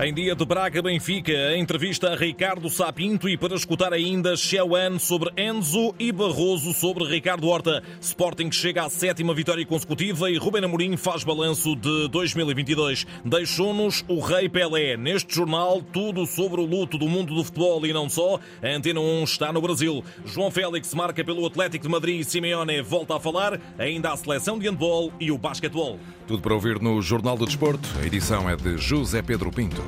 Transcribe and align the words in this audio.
Em 0.00 0.12
dia 0.12 0.34
de 0.34 0.44
Braga-Benfica, 0.44 1.32
a 1.32 1.56
entrevista 1.56 2.10
a 2.10 2.16
Ricardo 2.16 2.68
Sapinto 2.68 3.28
e 3.28 3.38
para 3.38 3.54
escutar 3.54 3.92
ainda 3.92 4.36
Xeuan 4.36 4.98
sobre 4.98 5.30
Enzo 5.40 5.94
e 6.00 6.10
Barroso 6.10 6.74
sobre 6.74 7.04
Ricardo 7.04 7.46
Horta. 7.46 7.80
Sporting 8.00 8.50
chega 8.50 8.84
à 8.84 8.90
sétima 8.90 9.32
vitória 9.32 9.64
consecutiva 9.64 10.28
e 10.28 10.36
Ruben 10.36 10.64
Amorim 10.64 10.96
faz 10.96 11.22
balanço 11.22 11.76
de 11.76 12.08
2022. 12.08 13.06
Deixou-nos 13.24 14.04
o 14.08 14.18
Rei 14.18 14.48
Pelé. 14.48 14.96
Neste 14.96 15.32
jornal, 15.32 15.80
tudo 15.80 16.26
sobre 16.26 16.60
o 16.60 16.66
luto 16.66 16.98
do 16.98 17.08
mundo 17.08 17.32
do 17.32 17.44
futebol 17.44 17.86
e 17.86 17.92
não 17.92 18.10
só. 18.10 18.40
A 18.60 18.68
Antena 18.76 18.98
1 18.98 19.22
está 19.22 19.52
no 19.52 19.62
Brasil. 19.62 20.02
João 20.26 20.50
Félix 20.50 20.92
marca 20.92 21.24
pelo 21.24 21.46
Atlético 21.46 21.86
de 21.86 21.92
Madrid 21.92 22.20
e 22.20 22.24
Simeone 22.24 22.82
volta 22.82 23.14
a 23.14 23.20
falar. 23.20 23.60
Ainda 23.78 24.12
a 24.12 24.16
seleção 24.16 24.58
de 24.58 24.68
handball 24.68 25.12
e 25.20 25.30
o 25.30 25.38
basquetebol. 25.38 26.00
Tudo 26.26 26.42
para 26.42 26.54
ouvir 26.54 26.80
no 26.80 27.00
Jornal 27.00 27.36
do 27.36 27.46
Desporto. 27.46 27.88
A 28.02 28.04
edição 28.04 28.50
é 28.50 28.56
de 28.56 28.76
José 28.76 29.22
Pedro 29.22 29.52
Pinto. 29.52 29.84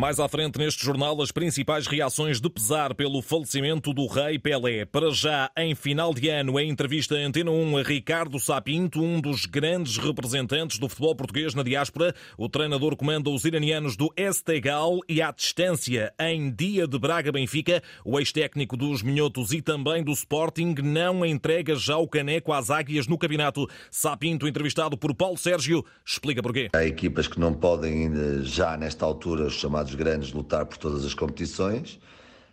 Mais 0.00 0.18
à 0.18 0.26
frente 0.26 0.58
neste 0.58 0.82
jornal, 0.82 1.20
as 1.20 1.30
principais 1.30 1.86
reações 1.86 2.40
de 2.40 2.48
pesar 2.48 2.94
pelo 2.94 3.20
falecimento 3.20 3.92
do 3.92 4.06
rei 4.06 4.38
Pelé. 4.38 4.86
Para 4.86 5.10
já, 5.10 5.50
em 5.54 5.74
final 5.74 6.14
de 6.14 6.26
ano, 6.30 6.58
em 6.58 6.70
entrevista 6.70 7.16
à 7.16 7.18
Antena 7.18 7.50
1 7.50 7.76
a 7.76 7.82
Ricardo 7.82 8.40
Sapinto, 8.40 9.02
um 9.02 9.20
dos 9.20 9.44
grandes 9.44 9.98
representantes 9.98 10.78
do 10.78 10.88
futebol 10.88 11.14
português 11.14 11.54
na 11.54 11.62
diáspora, 11.62 12.14
o 12.38 12.48
treinador 12.48 12.96
comanda 12.96 13.28
os 13.28 13.44
iranianos 13.44 13.94
do 13.94 14.10
Estegal 14.16 15.00
e 15.06 15.20
à 15.20 15.30
distância, 15.30 16.14
em 16.18 16.50
dia 16.50 16.88
de 16.88 16.98
Braga-Benfica, 16.98 17.82
o 18.02 18.18
ex-técnico 18.18 18.78
dos 18.78 19.02
Minhotos 19.02 19.52
e 19.52 19.60
também 19.60 20.02
do 20.02 20.12
Sporting 20.12 20.76
não 20.82 21.26
entrega 21.26 21.74
já 21.74 21.98
o 21.98 22.08
caneco 22.08 22.54
às 22.54 22.70
águias 22.70 23.06
no 23.06 23.18
campeonato. 23.18 23.68
Sapinto, 23.90 24.48
entrevistado 24.48 24.96
por 24.96 25.14
Paulo 25.14 25.36
Sérgio, 25.36 25.84
explica 26.02 26.42
porquê. 26.42 26.70
Há 26.72 26.86
equipas 26.86 27.28
que 27.28 27.38
não 27.38 27.52
podem 27.52 28.10
já 28.44 28.78
nesta 28.78 29.04
altura, 29.04 29.44
os 29.44 29.52
chamados 29.52 29.89
grandes 29.94 30.32
lutar 30.32 30.66
por 30.66 30.76
todas 30.76 31.04
as 31.04 31.14
competições, 31.14 32.00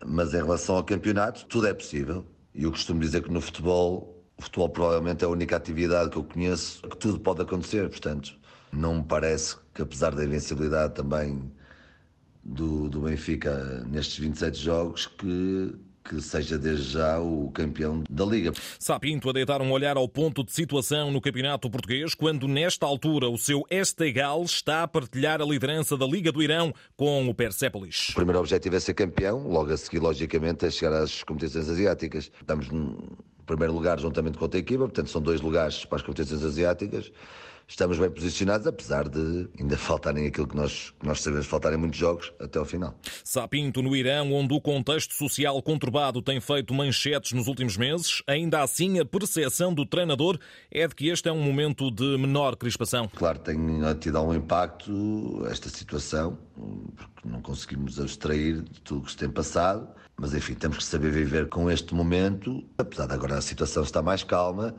mas 0.05 0.33
em 0.33 0.37
relação 0.37 0.77
ao 0.77 0.83
campeonato, 0.83 1.45
tudo 1.45 1.67
é 1.67 1.73
possível. 1.73 2.25
E 2.53 2.63
eu 2.63 2.71
costumo 2.71 2.99
dizer 2.99 3.23
que 3.23 3.31
no 3.31 3.41
futebol, 3.41 4.23
o 4.37 4.41
futebol 4.41 4.69
provavelmente 4.69 5.23
é 5.23 5.27
a 5.27 5.29
única 5.29 5.55
atividade 5.55 6.09
que 6.09 6.17
eu 6.17 6.23
conheço 6.23 6.81
que 6.81 6.97
tudo 6.97 7.19
pode 7.19 7.41
acontecer. 7.41 7.89
Portanto, 7.89 8.37
não 8.71 8.95
me 8.97 9.03
parece 9.03 9.57
que, 9.73 9.81
apesar 9.81 10.13
da 10.13 10.23
invencibilidade 10.23 10.95
também 10.95 11.51
do, 12.43 12.89
do 12.89 13.01
Benfica 13.01 13.83
nestes 13.87 14.17
27 14.17 14.57
jogos, 14.57 15.07
que 15.07 15.75
que 16.07 16.21
seja 16.21 16.57
desde 16.57 16.93
já 16.93 17.19
o 17.19 17.51
campeão 17.51 18.03
da 18.09 18.25
Liga. 18.25 18.53
Sapinto 18.79 19.29
a 19.29 19.33
deitar 19.33 19.61
um 19.61 19.71
olhar 19.71 19.97
ao 19.97 20.07
ponto 20.07 20.43
de 20.43 20.51
situação 20.51 21.11
no 21.11 21.19
Campeonato 21.19 21.69
Português, 21.69 22.15
quando 22.15 22.47
nesta 22.47 22.85
altura 22.85 23.29
o 23.29 23.37
seu 23.37 23.63
Estegal 23.69 24.43
está 24.43 24.83
a 24.83 24.87
partilhar 24.87 25.41
a 25.41 25.45
liderança 25.45 25.97
da 25.97 26.05
Liga 26.05 26.31
do 26.31 26.41
Irão 26.41 26.73
com 26.95 27.27
o 27.27 27.33
Persepolis. 27.33 28.09
O 28.11 28.15
primeiro 28.15 28.39
objetivo 28.39 28.75
é 28.75 28.79
ser 28.79 28.93
campeão, 28.93 29.47
logo 29.47 29.71
a 29.71 29.77
seguir, 29.77 29.99
logicamente, 29.99 30.65
é 30.65 30.71
chegar 30.71 31.01
às 31.01 31.23
competições 31.23 31.69
asiáticas. 31.69 32.31
Estamos 32.39 32.69
no 32.69 33.17
primeiro 33.45 33.73
lugar 33.73 33.99
juntamente 33.99 34.37
com 34.37 34.45
a 34.45 34.57
equipa, 34.57 34.83
portanto 34.85 35.09
são 35.09 35.21
dois 35.21 35.41
lugares 35.41 35.83
para 35.85 35.97
as 35.97 36.01
competições 36.01 36.43
asiáticas 36.43 37.11
estamos 37.67 37.99
bem 37.99 38.09
posicionados, 38.09 38.65
apesar 38.65 39.09
de 39.09 39.49
ainda 39.59 39.77
faltarem 39.77 40.25
aquilo 40.25 40.47
que 40.47 40.55
nós, 40.55 40.93
que 40.99 41.05
nós 41.05 41.21
sabemos, 41.21 41.45
faltarem 41.45 41.77
muitos 41.77 41.99
jogos 41.99 42.33
até 42.39 42.57
ao 42.57 42.65
final. 42.65 42.97
Sapinto, 43.23 43.81
no 43.81 43.95
Irão, 43.95 44.31
onde 44.33 44.53
o 44.53 44.61
contexto 44.61 45.13
social 45.13 45.61
conturbado 45.61 46.21
tem 46.21 46.39
feito 46.39 46.73
manchetes 46.73 47.33
nos 47.33 47.47
últimos 47.47 47.75
meses, 47.75 48.23
ainda 48.25 48.61
assim 48.61 48.99
a 48.99 49.05
percepção 49.05 49.73
do 49.73 49.85
treinador 49.85 50.39
é 50.71 50.87
de 50.87 50.95
que 50.95 51.09
este 51.09 51.27
é 51.27 51.31
um 51.31 51.41
momento 51.41 51.91
de 51.91 52.17
menor 52.17 52.55
crispação. 52.55 53.09
Claro, 53.13 53.39
tem 53.39 53.57
tido 53.99 54.17
algum 54.17 54.33
impacto 54.33 55.45
esta 55.49 55.69
situação, 55.69 56.37
porque 56.95 57.27
não 57.27 57.41
conseguimos 57.41 57.99
abstrair 57.99 58.61
de 58.61 58.81
tudo 58.81 59.01
o 59.01 59.03
que 59.03 59.11
se 59.11 59.17
tem 59.17 59.29
passado, 59.29 59.87
mas 60.15 60.33
enfim, 60.33 60.53
temos 60.53 60.77
que 60.77 60.83
saber 60.83 61.11
viver 61.11 61.49
com 61.49 61.69
este 61.69 61.93
momento, 61.93 62.63
apesar 62.77 63.07
de 63.07 63.13
agora 63.13 63.37
a 63.37 63.41
situação 63.41 63.83
estar 63.83 64.01
mais 64.01 64.23
calma, 64.23 64.73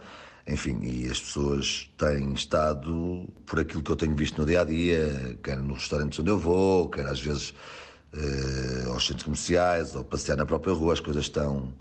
enfim, 0.48 0.80
e 0.82 1.08
as 1.10 1.20
pessoas 1.20 1.90
têm 1.98 2.32
estado, 2.32 3.28
por 3.44 3.60
aquilo 3.60 3.82
que 3.82 3.90
eu 3.90 3.96
tenho 3.96 4.16
visto 4.16 4.38
no 4.38 4.46
dia 4.46 4.62
a 4.62 4.64
dia, 4.64 5.38
quer 5.42 5.58
nos 5.58 5.80
restaurantes 5.80 6.18
onde 6.18 6.30
eu 6.30 6.38
vou, 6.38 6.88
quer 6.88 7.06
às 7.06 7.20
vezes 7.20 7.54
eh, 8.14 8.84
aos 8.86 9.06
centros 9.06 9.24
comerciais, 9.24 9.94
ou 9.94 10.02
passear 10.02 10.36
na 10.36 10.46
própria 10.46 10.72
rua, 10.72 10.94
as 10.94 11.00
coisas 11.00 11.24
estão, 11.24 11.72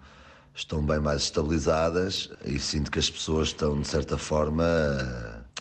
estão 0.53 0.85
bem 0.85 0.99
mais 0.99 1.23
estabilizadas 1.23 2.29
e 2.45 2.59
sinto 2.59 2.91
que 2.91 2.99
as 2.99 3.09
pessoas 3.09 3.49
estão, 3.49 3.79
de 3.79 3.87
certa 3.87 4.17
forma, 4.17 4.65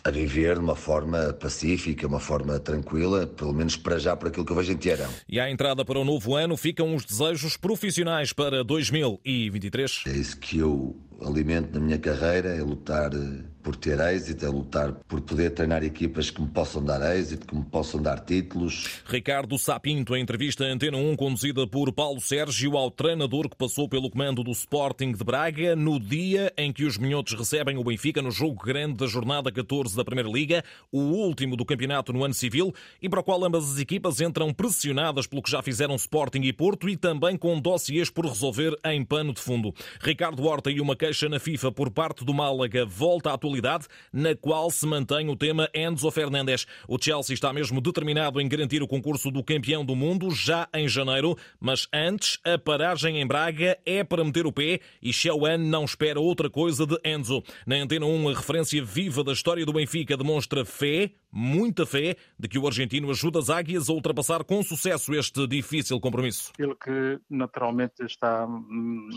a 0.03 0.11
viver 0.11 0.55
de 0.55 0.59
uma 0.59 0.75
forma 0.75 1.33
pacífica, 1.33 2.05
uma 2.07 2.19
forma 2.19 2.59
tranquila, 2.59 3.25
pelo 3.25 3.53
menos 3.53 3.77
para 3.77 3.97
já, 3.97 4.15
por 4.17 4.27
aquilo 4.27 4.45
que 4.45 4.51
eu 4.51 4.55
vejo 4.57 4.73
em 4.73 4.77
Tiarão. 4.77 5.09
E 5.29 5.39
à 5.39 5.49
entrada 5.49 5.85
para 5.85 5.97
o 5.97 6.03
novo 6.03 6.35
ano 6.35 6.57
ficam 6.57 6.93
os 6.93 7.05
desejos 7.05 7.55
profissionais 7.55 8.33
para 8.33 8.63
2023? 8.63 10.03
É 10.07 10.11
isso 10.11 10.37
que 10.37 10.59
eu 10.59 10.95
alimento 11.21 11.73
na 11.73 11.79
minha 11.79 11.97
carreira, 11.97 12.49
é 12.49 12.61
lutar 12.61 13.13
eh, 13.13 13.43
por 13.67 13.75
ter 13.75 13.99
êxito, 13.99 14.45
é 14.45 14.49
lutar 14.49 14.93
por 14.93 15.19
poder 15.19 15.49
treinar 15.49 15.83
equipas 15.83 16.29
que 16.29 16.41
me 16.41 16.47
possam 16.47 16.81
dar 16.81 17.17
êxito, 17.17 17.45
que 17.45 17.53
me 17.53 17.65
possam 17.65 18.01
dar 18.01 18.19
títulos. 18.19 19.01
Ricardo 19.05 19.57
Sapinto, 19.57 20.15
em 20.15 20.21
entrevista 20.21 20.63
à 20.63 20.67
Antena 20.67 20.97
1, 20.97 21.17
conduzida 21.17 21.67
por 21.67 21.91
Paulo 21.91 22.21
Sérgio, 22.21 22.77
ao 22.77 22.89
treinador 22.89 23.49
que 23.49 23.57
passou 23.57 23.89
pelo 23.89 24.09
comando 24.09 24.41
do 24.41 24.51
Sporting 24.51 25.11
de 25.11 25.21
Braga, 25.21 25.75
no 25.75 25.99
dia 25.99 26.53
em 26.57 26.71
que 26.71 26.85
os 26.85 26.97
minhotos 26.97 27.33
recebem 27.33 27.77
o 27.77 27.83
Benfica 27.83 28.21
no 28.21 28.31
jogo 28.31 28.63
grande 28.63 28.99
da 28.99 29.05
jornada 29.05 29.51
14 29.51 29.97
da 29.97 30.05
Primeira 30.05 30.29
Liga, 30.29 30.63
o 30.89 30.99
último 30.99 31.57
do 31.57 31.65
campeonato 31.65 32.13
no 32.13 32.23
ano 32.23 32.33
civil, 32.33 32.73
e 33.01 33.09
para 33.09 33.19
o 33.19 33.23
qual 33.23 33.43
ambas 33.43 33.73
as 33.73 33.79
equipas 33.79 34.21
entram 34.21 34.53
pressionadas 34.53 35.27
pelo 35.27 35.41
que 35.41 35.51
já 35.51 35.61
fizeram 35.61 35.95
Sporting 35.95 36.41
e 36.43 36.53
Porto 36.53 36.87
e 36.87 36.95
também 36.95 37.35
com 37.35 37.59
dossiês 37.59 38.09
por 38.09 38.25
resolver 38.25 38.77
em 38.85 39.03
pano 39.03 39.33
de 39.33 39.41
fundo. 39.41 39.73
Ricardo 39.99 40.45
Horta 40.45 40.71
e 40.71 40.79
uma 40.79 40.95
queixa 41.07 41.29
na 41.29 41.39
FIFA 41.39 41.71
por 41.71 41.89
parte 41.89 42.25
do 42.25 42.33
Málaga 42.33 42.85
volta 42.85 43.29
à 43.29 43.33
atualidade, 43.33 43.87
na 44.11 44.35
qual 44.35 44.69
se 44.69 44.85
mantém 44.85 45.29
o 45.29 45.37
tema 45.37 45.69
Enzo 45.73 46.11
Fernandes. 46.11 46.67
O 46.85 47.01
Chelsea 47.01 47.33
está 47.33 47.53
mesmo 47.53 47.79
determinado 47.79 48.41
em 48.41 48.47
garantir 48.49 48.83
o 48.83 48.87
concurso 48.89 49.31
do 49.31 49.41
campeão 49.41 49.85
do 49.85 49.95
mundo 49.95 50.29
já 50.31 50.67
em 50.73 50.85
janeiro, 50.85 51.37
mas 51.61 51.87
antes 51.93 52.39
a 52.43 52.57
paragem 52.57 53.21
em 53.21 53.25
Braga 53.25 53.79
é 53.85 54.03
para 54.03 54.21
meter 54.21 54.45
o 54.45 54.51
pé 54.51 54.81
e 55.01 55.13
Xeuan 55.13 55.57
não 55.59 55.85
espera 55.85 56.19
outra 56.19 56.49
coisa 56.49 56.85
de 56.85 56.99
Enzo. 57.05 57.41
Na 57.65 57.77
Antena 57.77 58.05
1, 58.05 58.27
a 58.27 58.33
referência 58.33 58.83
viva 58.83 59.23
da 59.23 59.31
história 59.31 59.65
do 59.65 59.71
Benfica 59.71 60.17
demonstra 60.17 60.65
fé, 60.65 61.11
muita 61.31 61.85
fé, 61.85 62.17
de 62.37 62.49
que 62.49 62.59
o 62.59 62.67
argentino 62.67 63.09
ajuda 63.09 63.39
as 63.39 63.49
águias 63.49 63.87
a 63.87 63.93
ultrapassar 63.93 64.43
com 64.43 64.61
sucesso 64.61 65.13
este 65.13 65.47
difícil 65.47 66.01
compromisso. 66.01 66.51
Ele 66.59 66.75
que 66.75 67.21
naturalmente 67.29 68.03
está 68.03 68.45
hum, 68.45 69.07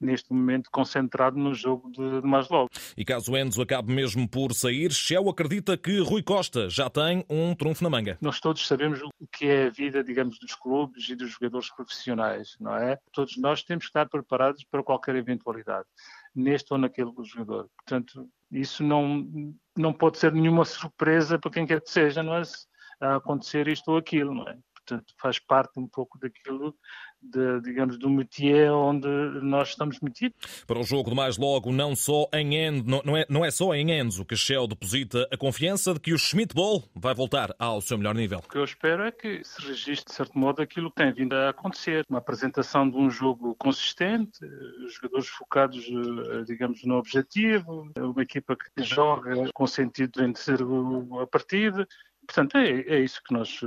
neste 0.00 0.32
momento 0.32 0.70
concentrado 0.70 1.38
no 1.38 1.54
jogo 1.54 1.90
de, 1.90 2.20
de 2.20 2.26
mais 2.26 2.48
logo. 2.48 2.68
E 2.96 3.04
caso 3.04 3.36
Enzo 3.36 3.62
acabe 3.62 3.92
mesmo 3.92 4.28
por 4.28 4.54
sair, 4.54 4.92
Shell 4.92 5.28
acredita 5.28 5.76
que 5.76 5.98
Rui 6.00 6.22
Costa 6.22 6.68
já 6.68 6.88
tem 6.90 7.24
um 7.28 7.54
trunfo 7.54 7.82
na 7.82 7.90
manga. 7.90 8.18
Nós 8.20 8.40
todos 8.40 8.66
sabemos 8.66 9.00
o 9.02 9.10
que 9.32 9.46
é 9.46 9.66
a 9.66 9.70
vida, 9.70 10.02
digamos, 10.02 10.38
dos 10.38 10.54
clubes 10.54 11.08
e 11.08 11.14
dos 11.14 11.30
jogadores 11.32 11.70
profissionais, 11.74 12.56
não 12.60 12.76
é? 12.76 12.98
Todos 13.12 13.36
nós 13.36 13.62
temos 13.62 13.84
que 13.84 13.90
estar 13.90 14.08
preparados 14.08 14.64
para 14.64 14.82
qualquer 14.82 15.16
eventualidade, 15.16 15.86
neste 16.34 16.72
ou 16.72 16.78
naquele 16.78 17.12
jogador. 17.24 17.68
Portanto, 17.76 18.28
isso 18.50 18.82
não, 18.82 19.26
não 19.76 19.92
pode 19.92 20.18
ser 20.18 20.32
nenhuma 20.32 20.64
surpresa 20.64 21.38
para 21.38 21.50
quem 21.50 21.66
quer 21.66 21.80
que 21.80 21.90
seja, 21.90 22.22
não 22.22 22.36
é? 22.36 22.42
A 23.00 23.16
acontecer 23.16 23.68
isto 23.68 23.90
ou 23.90 23.98
aquilo, 23.98 24.34
não 24.34 24.48
é? 24.48 24.56
portanto 24.86 25.12
faz 25.20 25.38
parte 25.40 25.78
um 25.78 25.88
pouco 25.88 26.18
daquilo, 26.18 26.74
de, 27.22 27.60
digamos, 27.60 27.98
do 27.98 28.08
métier 28.08 28.70
onde 28.72 29.08
nós 29.42 29.70
estamos 29.70 30.00
metidos. 30.00 30.64
Para 30.66 30.78
o 30.78 30.84
jogo 30.84 31.10
de 31.10 31.16
mais 31.16 31.36
logo, 31.36 31.72
não 31.72 31.94
só 31.94 32.28
em 32.32 32.54
Enzo, 32.54 32.84
não, 33.04 33.16
é, 33.16 33.26
não 33.28 33.44
é 33.44 33.50
só 33.50 33.74
em 33.74 33.90
Enzo 33.90 34.24
que 34.24 34.36
Shell 34.36 34.66
deposita 34.66 35.28
a 35.32 35.36
confiança 35.36 35.94
de 35.94 36.00
que 36.00 36.12
o 36.12 36.18
Schmidt 36.18 36.54
Ball 36.54 36.82
vai 36.94 37.14
voltar 37.14 37.54
ao 37.58 37.80
seu 37.80 37.98
melhor 37.98 38.14
nível. 38.14 38.38
O 38.38 38.48
que 38.48 38.58
eu 38.58 38.64
espero 38.64 39.02
é 39.02 39.10
que 39.10 39.42
se 39.44 39.60
registre, 39.66 40.10
de 40.10 40.16
certo 40.16 40.38
modo, 40.38 40.62
aquilo 40.62 40.90
que 40.90 40.96
tem 40.96 41.12
vindo 41.12 41.34
a 41.34 41.50
acontecer. 41.50 42.04
Uma 42.08 42.18
apresentação 42.18 42.88
de 42.88 42.96
um 42.96 43.10
jogo 43.10 43.54
consistente, 43.56 44.38
jogadores 44.88 45.28
focados, 45.28 45.84
eh, 45.84 46.44
digamos, 46.46 46.84
no 46.84 46.96
objetivo, 46.96 47.90
uma 47.98 48.22
equipa 48.22 48.56
que 48.56 48.82
joga 48.82 49.50
com 49.52 49.66
sentido 49.66 50.12
de 50.12 50.26
vencer 50.26 50.58
a 51.20 51.26
partida, 51.26 51.86
Portanto, 52.26 52.58
é, 52.58 52.80
é 52.80 53.00
isso 53.00 53.22
que 53.22 53.32
nós, 53.32 53.60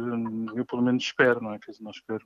eu 0.55 0.65
pelo 0.65 0.81
menos 0.81 1.03
espero, 1.03 1.41
não 1.41 1.53
é? 1.53 1.59
Quer 1.59 1.71
dizer, 1.71 1.83
não 1.83 1.91
espero 1.91 2.25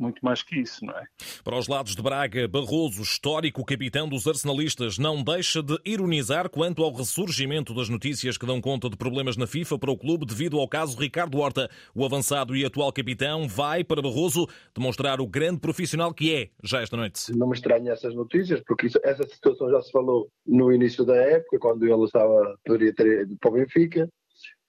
muito 0.00 0.24
mais 0.24 0.42
que 0.42 0.60
isso, 0.60 0.84
não 0.84 0.94
é? 0.94 1.04
Para 1.44 1.58
os 1.58 1.68
lados 1.68 1.94
de 1.94 2.02
Braga, 2.02 2.48
Barroso, 2.48 3.02
histórico 3.02 3.64
capitão 3.64 4.08
dos 4.08 4.26
arsenalistas, 4.26 4.98
não 4.98 5.22
deixa 5.22 5.62
de 5.62 5.78
ironizar 5.84 6.48
quanto 6.48 6.82
ao 6.82 6.92
ressurgimento 6.92 7.74
das 7.74 7.88
notícias 7.88 8.38
que 8.38 8.46
dão 8.46 8.60
conta 8.60 8.88
de 8.88 8.96
problemas 8.96 9.36
na 9.36 9.46
FIFA 9.46 9.78
para 9.78 9.90
o 9.90 9.98
clube 9.98 10.24
devido 10.24 10.58
ao 10.58 10.68
caso 10.68 10.98
Ricardo 10.98 11.38
Horta. 11.38 11.68
O 11.94 12.04
avançado 12.04 12.56
e 12.56 12.64
atual 12.64 12.92
capitão 12.92 13.46
vai 13.46 13.84
para 13.84 14.02
Barroso 14.02 14.48
demonstrar 14.74 15.20
o 15.20 15.26
grande 15.26 15.60
profissional 15.60 16.14
que 16.14 16.34
é 16.34 16.50
já 16.62 16.80
esta 16.80 16.96
noite. 16.96 17.30
Não 17.36 17.48
me 17.48 17.54
estranha 17.54 17.92
essas 17.92 18.14
notícias, 18.14 18.60
porque 18.66 18.86
isso, 18.86 18.98
essa 19.04 19.26
situação 19.26 19.70
já 19.70 19.80
se 19.82 19.92
falou 19.92 20.30
no 20.46 20.72
início 20.72 21.04
da 21.04 21.16
época, 21.16 21.58
quando 21.58 21.84
ele 21.84 22.04
estava, 22.04 22.56
poderia 22.64 22.94
ter 22.94 23.22
ido 23.22 23.36
para 23.38 23.50
o 23.50 23.54
Benfica 23.54 24.08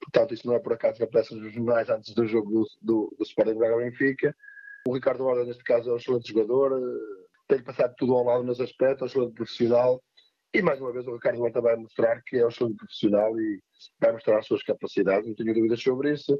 Portanto, 0.02 0.34
isso 0.34 0.46
não 0.46 0.54
é 0.54 0.58
por 0.58 0.72
acaso 0.72 0.96
que 0.96 1.04
aparece 1.04 1.34
nos 1.34 1.52
jornais 1.52 1.88
antes 1.88 2.12
do 2.12 2.26
jogo 2.26 2.50
do, 2.50 2.66
do, 2.80 3.16
do 3.16 3.22
Sporting 3.22 3.54
Braga 3.54 3.76
Benfica. 3.76 4.34
O 4.86 4.94
Ricardo 4.94 5.24
Horta, 5.24 5.44
neste 5.44 5.62
caso, 5.62 5.90
é 5.90 5.92
um 5.92 5.96
excelente 5.96 6.32
jogador, 6.32 6.80
tem 7.48 7.62
passado 7.62 7.94
tudo 7.96 8.14
ao 8.14 8.24
lado 8.24 8.42
nos 8.42 8.60
aspectos, 8.60 9.00
é 9.00 9.04
um 9.04 9.06
excelente 9.06 9.34
profissional. 9.34 10.02
E 10.54 10.60
mais 10.60 10.80
uma 10.80 10.92
vez 10.92 11.06
o 11.06 11.14
Ricardo 11.14 11.42
Horta 11.42 11.60
vai 11.60 11.76
mostrar 11.76 12.20
que 12.26 12.36
é 12.36 12.44
um 12.44 12.48
excelente 12.48 12.76
profissional 12.76 13.38
e 13.40 13.60
vai 14.00 14.12
mostrar 14.12 14.38
as 14.38 14.46
suas 14.46 14.62
capacidades, 14.62 15.26
não 15.26 15.34
tenho 15.34 15.54
dúvidas 15.54 15.82
sobre 15.82 16.12
isso. 16.12 16.38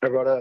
agora, 0.00 0.40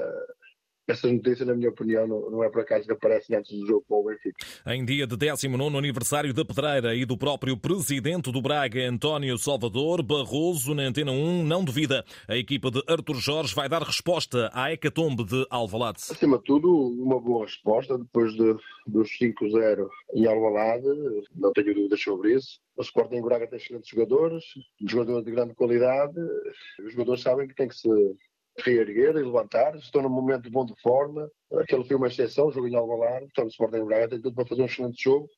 essas 0.87 1.11
notícias, 1.11 1.47
na 1.47 1.55
minha 1.55 1.69
opinião, 1.69 2.07
não, 2.07 2.43
é 2.43 2.49
por 2.49 2.61
acaso 2.61 2.85
que 2.85 2.91
aparecem 2.91 3.37
antes 3.37 3.57
do 3.57 3.65
jogo 3.65 3.85
para 3.87 3.97
o 3.97 4.03
Benfica. 4.03 4.45
Em 4.67 4.83
dia 4.83 5.07
de 5.07 5.15
19 5.15 5.77
aniversário 5.77 6.33
da 6.33 6.43
Pedreira 6.43 6.93
e 6.95 7.05
do 7.05 7.17
próprio 7.17 7.55
presidente 7.57 8.31
do 8.31 8.41
Braga, 8.41 8.81
António 8.87 9.37
Salvador, 9.37 10.03
Barroso, 10.03 10.73
na 10.73 10.83
Antena 10.83 11.11
1, 11.11 11.43
não 11.43 11.63
duvida. 11.63 12.03
A 12.27 12.35
equipa 12.35 12.69
de 12.69 12.83
Artur 12.87 13.15
Jorge 13.15 13.55
vai 13.55 13.69
dar 13.69 13.81
resposta 13.81 14.49
à 14.53 14.71
hecatombe 14.71 15.23
de 15.23 15.45
Alvalade. 15.49 15.99
Acima 16.09 16.37
de 16.37 16.43
tudo, 16.43 16.69
uma 16.69 17.19
boa 17.19 17.45
resposta 17.45 17.97
depois 17.97 18.33
de, 18.33 18.55
dos 18.85 19.09
5-0 19.21 19.87
em 20.13 20.25
Alvalade, 20.25 20.87
não 21.35 21.53
tenho 21.53 21.73
dúvidas 21.73 22.01
sobre 22.01 22.35
isso. 22.35 22.59
O 22.75 22.81
Sporting 22.81 23.21
Braga 23.21 23.47
tem 23.47 23.57
excelentes 23.57 23.89
jogadores, 23.89 24.43
jogadores 24.85 25.23
de 25.23 25.31
grande 25.31 25.53
qualidade. 25.53 26.19
Os 26.83 26.91
jogadores 26.91 27.21
sabem 27.21 27.47
que 27.47 27.55
tem 27.55 27.67
que 27.67 27.75
se 27.75 27.87
reerguer 28.57 29.15
e 29.15 29.23
levantar, 29.23 29.75
estão 29.75 30.01
num 30.01 30.09
momento 30.09 30.49
bom 30.49 30.65
de 30.65 30.75
forma, 30.81 31.29
aquele 31.59 31.83
foi 31.85 31.95
uma 31.95 32.07
exceção, 32.07 32.51
jogo 32.51 32.67
em 32.67 32.75
Alvalade, 32.75 33.25
portanto 33.25 33.47
o 33.47 33.49
Sporting 33.49 33.85
Braga 33.85 34.09
tem 34.09 34.21
tudo 34.21 34.35
para 34.35 34.45
fazer 34.45 34.61
um 34.61 34.65
excelente 34.65 35.03
jogo, 35.03 35.29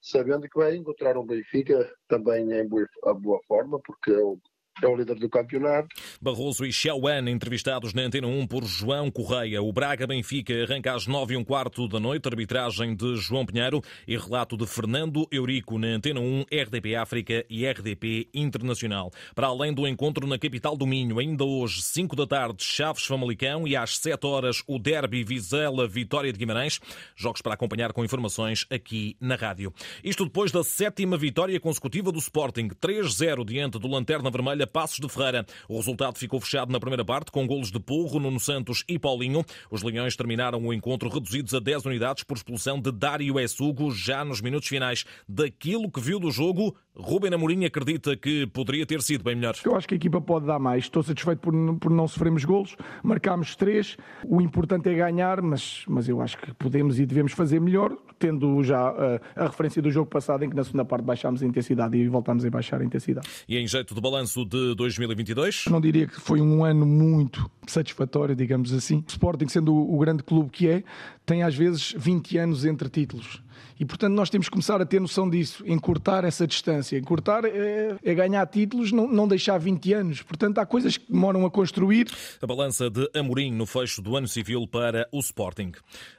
sabendo 0.00 0.48
que 0.48 0.58
vai 0.58 0.76
encontrar 0.76 1.16
um 1.16 1.26
Benfica 1.26 1.90
também 2.06 2.50
em 2.52 2.68
boa, 2.68 2.86
boa 3.14 3.40
forma, 3.46 3.80
porque 3.80 4.10
é 4.10 4.18
o 4.18 4.38
é 4.82 4.88
o 4.88 4.96
líder 4.96 5.16
do 5.16 5.28
campeonato. 5.28 5.88
Barroso 6.20 6.64
e 6.64 6.72
Xiaoan, 6.72 7.30
entrevistados 7.30 7.92
na 7.92 8.02
Antena 8.02 8.26
1 8.26 8.46
por 8.46 8.64
João 8.64 9.10
Correia. 9.10 9.62
O 9.62 9.72
Braga-Benfica 9.72 10.62
arranca 10.62 10.94
às 10.94 11.06
9 11.06 11.34
e 11.34 11.36
um 11.36 11.44
quarto 11.44 11.88
da 11.88 11.98
noite, 11.98 12.28
arbitragem 12.28 12.94
de 12.94 13.16
João 13.16 13.44
Pinheiro 13.44 13.82
e 14.06 14.16
relato 14.16 14.56
de 14.56 14.66
Fernando 14.66 15.26
Eurico 15.30 15.78
na 15.78 15.88
Antena 15.88 16.20
1, 16.20 16.44
RDP 16.52 16.94
África 16.94 17.44
e 17.50 17.66
RDP 17.66 18.28
Internacional. 18.32 19.10
Para 19.34 19.48
além 19.48 19.72
do 19.72 19.86
encontro 19.86 20.26
na 20.26 20.38
capital 20.38 20.76
do 20.76 20.86
Minho, 20.86 21.18
ainda 21.18 21.44
hoje, 21.44 21.82
5 21.82 22.14
da 22.14 22.26
tarde, 22.26 22.62
Chaves 22.62 23.04
Famalicão 23.04 23.66
e 23.66 23.74
às 23.74 23.98
7 23.98 24.26
horas 24.26 24.62
o 24.66 24.78
Derby 24.78 25.24
Vizela 25.24 25.88
Vitória 25.88 26.32
de 26.32 26.38
Guimarães. 26.38 26.80
Jogos 27.16 27.42
para 27.42 27.54
acompanhar 27.54 27.92
com 27.92 28.04
informações 28.04 28.66
aqui 28.70 29.16
na 29.20 29.34
rádio. 29.34 29.72
Isto 30.04 30.24
depois 30.24 30.52
da 30.52 30.62
sétima 30.62 31.16
vitória 31.16 31.58
consecutiva 31.58 32.12
do 32.12 32.18
Sporting, 32.18 32.68
3-0 32.68 33.44
diante 33.44 33.78
do 33.78 33.88
Lanterna 33.88 34.30
Vermelha 34.30 34.67
Passos 34.68 34.98
de 34.98 35.08
Ferreira. 35.08 35.46
O 35.68 35.76
resultado 35.76 36.18
ficou 36.18 36.40
fechado 36.40 36.70
na 36.70 36.78
primeira 36.78 37.04
parte 37.04 37.32
com 37.32 37.46
golos 37.46 37.70
de 37.70 37.80
Porro, 37.80 38.20
Nuno 38.20 38.38
Santos 38.38 38.84
e 38.88 38.98
Paulinho. 38.98 39.44
Os 39.70 39.82
Leões 39.82 40.14
terminaram 40.14 40.64
o 40.64 40.72
encontro 40.72 41.08
reduzidos 41.08 41.54
a 41.54 41.58
10 41.58 41.86
unidades 41.86 42.22
por 42.22 42.36
expulsão 42.36 42.80
de 42.80 42.92
Dário 42.92 43.40
Essugo 43.40 43.90
já 43.90 44.24
nos 44.24 44.40
minutos 44.40 44.68
finais. 44.68 45.04
Daquilo 45.28 45.90
que 45.90 46.00
viu 46.00 46.20
do 46.20 46.30
jogo, 46.30 46.76
Rubem 46.98 47.32
Amorim 47.32 47.64
acredita 47.64 48.16
que 48.16 48.46
poderia 48.48 48.84
ter 48.84 49.00
sido 49.02 49.22
bem 49.22 49.36
melhor. 49.36 49.54
Eu 49.64 49.76
acho 49.76 49.86
que 49.86 49.94
a 49.94 49.96
equipa 49.96 50.20
pode 50.20 50.46
dar 50.46 50.58
mais. 50.58 50.84
Estou 50.84 51.02
satisfeito 51.02 51.38
por, 51.38 51.52
por 51.78 51.90
não 51.92 52.08
sofrermos 52.08 52.44
golos. 52.44 52.74
Marcámos 53.04 53.54
três. 53.54 53.96
O 54.26 54.40
importante 54.40 54.88
é 54.88 54.94
ganhar, 54.94 55.40
mas, 55.40 55.84
mas 55.86 56.08
eu 56.08 56.20
acho 56.20 56.36
que 56.36 56.52
podemos 56.54 56.98
e 56.98 57.06
devemos 57.06 57.32
fazer 57.32 57.60
melhor, 57.60 57.96
tendo 58.18 58.62
já 58.64 58.88
a, 58.88 59.14
eh, 59.14 59.20
a 59.36 59.46
referência 59.46 59.80
do 59.80 59.90
jogo 59.92 60.10
passado 60.10 60.44
em 60.44 60.50
que 60.50 60.56
na 60.56 60.64
segunda 60.64 60.84
parte 60.84 61.04
baixámos 61.04 61.40
a 61.40 61.46
intensidade 61.46 61.96
e 61.96 62.08
voltámos 62.08 62.44
a 62.44 62.50
baixar 62.50 62.80
a 62.80 62.84
intensidade. 62.84 63.28
E 63.48 63.56
em 63.56 63.66
jeito 63.66 63.94
de 63.94 64.00
balanço 64.00 64.44
de 64.44 64.74
2022? 64.74 65.66
Não 65.70 65.80
diria 65.80 66.06
que 66.08 66.20
foi 66.20 66.40
um 66.40 66.64
ano 66.64 66.84
muito 66.84 67.48
satisfatório, 67.66 68.34
digamos 68.34 68.72
assim. 68.72 69.04
O 69.06 69.10
Sporting, 69.10 69.46
sendo 69.46 69.72
o 69.72 69.98
grande 69.98 70.24
clube 70.24 70.50
que 70.50 70.68
é, 70.68 70.82
tem 71.24 71.44
às 71.44 71.54
vezes 71.54 71.94
20 71.96 72.38
anos 72.38 72.64
entre 72.64 72.88
títulos. 72.88 73.40
E, 73.78 73.84
portanto, 73.84 74.14
nós 74.14 74.30
temos 74.30 74.46
que 74.46 74.52
começar 74.52 74.80
a 74.80 74.86
ter 74.86 75.00
noção 75.00 75.28
disso, 75.28 75.64
encurtar 75.66 76.24
essa 76.24 76.46
distância. 76.46 76.98
Encurtar 76.98 77.44
é, 77.44 77.96
é 78.02 78.14
ganhar 78.14 78.46
títulos, 78.46 78.92
não, 78.92 79.06
não, 79.06 79.28
deixar 79.28 79.58
20 79.58 79.92
anos. 79.92 80.22
Portanto, 80.22 80.58
há 80.58 80.66
coisas 80.66 80.96
que 80.96 81.10
demoram 81.10 81.46
a 81.46 81.50
construir. 81.50 82.08
A 82.40 82.46
balança 82.46 82.90
de 82.90 83.08
Amorim 83.14 83.52
no 83.52 83.66
fecho 83.66 84.02
do 84.02 84.16
ano 84.16 84.28
civil 84.28 84.66
para 84.66 85.08
o 85.12 85.20
Sporting. 85.20 85.72